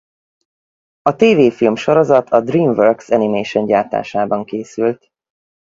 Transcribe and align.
A 1.01 1.15
tévéfilmsorozat 1.15 2.29
a 2.29 2.41
DreamWorks 2.41 3.09
Animation 3.09 3.65
gyártásában 3.65 4.45
készült. 4.45 5.07